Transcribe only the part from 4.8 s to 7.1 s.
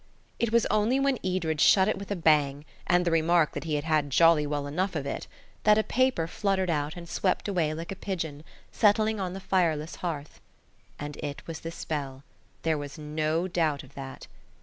of it that a paper fluttered out and